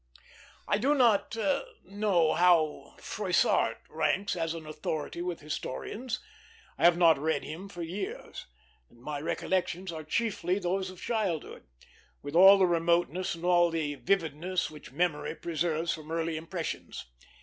I 0.67 0.79
do 0.79 0.95
not 0.95 1.37
know 1.85 2.33
how 2.33 2.95
Froissart 2.99 3.83
ranks 3.87 4.35
as 4.35 4.55
an 4.55 4.65
authority 4.65 5.21
with 5.21 5.41
historians. 5.41 6.19
I 6.75 6.85
have 6.85 6.97
not 6.97 7.19
read 7.19 7.43
him 7.43 7.69
for 7.69 7.83
years; 7.83 8.47
and 8.89 8.99
my 8.99 9.19
recollections 9.21 9.91
are 9.91 10.03
chiefly 10.03 10.57
those 10.57 10.89
of 10.89 10.99
childhood, 10.99 11.67
with 12.23 12.35
all 12.35 12.57
the 12.57 12.65
remoteness 12.65 13.35
and 13.35 13.45
all 13.45 13.69
the 13.69 13.93
vividness 13.93 14.71
which 14.71 14.91
memory 14.91 15.35
preserves 15.35 15.93
from 15.93 16.11
early 16.11 16.35
impressions. 16.35 17.05